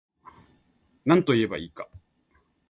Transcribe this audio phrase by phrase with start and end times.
[1.05, 1.87] なんといえば良いか